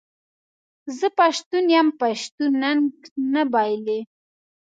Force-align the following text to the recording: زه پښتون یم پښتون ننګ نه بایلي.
زه 0.97 1.07
پښتون 1.19 1.65
یم 1.75 1.87
پښتون 2.01 2.51
ننګ 2.63 2.93
نه 3.33 3.43
بایلي. 3.53 3.99